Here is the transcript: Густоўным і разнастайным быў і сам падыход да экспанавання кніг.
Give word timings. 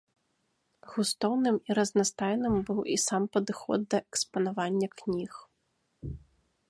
Густоўным 0.93 1.59
і 1.69 1.75
разнастайным 1.79 2.55
быў 2.69 2.79
і 2.95 2.95
сам 3.07 3.23
падыход 3.37 3.79
да 3.95 4.01
экспанавання 4.09 4.87
кніг. 5.03 5.33